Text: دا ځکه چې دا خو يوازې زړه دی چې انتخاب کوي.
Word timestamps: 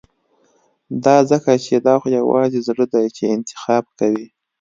دا 1.03 1.17
ځکه 1.31 1.51
چې 1.65 1.75
دا 1.87 1.95
خو 2.01 2.07
يوازې 2.19 2.59
زړه 2.67 2.85
دی 2.93 3.05
چې 3.15 3.23
انتخاب 3.35 3.83
کوي. 3.99 4.27